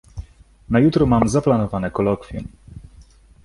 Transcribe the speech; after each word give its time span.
Na 0.71 0.77
jutro 0.79 1.03
mam 1.11 1.23
zaplanowane 1.33 1.87
kolokwium. 1.95 2.45